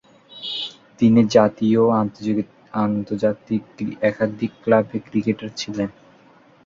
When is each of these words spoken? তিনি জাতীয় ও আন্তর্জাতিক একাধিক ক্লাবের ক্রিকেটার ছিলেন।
তিনি 0.99 1.21
জাতীয় 1.35 1.79
ও 1.83 1.87
আন্তর্জাতিক 2.83 3.63
একাধিক 4.01 4.51
ক্লাবের 4.63 5.01
ক্রিকেটার 5.07 5.51
ছিলেন। 5.57 5.89